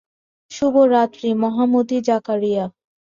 শুভ 0.51 0.75
রাত্রি 0.91 1.29
মহামতি 1.43 1.97
জাকারিয়া। 2.07 2.65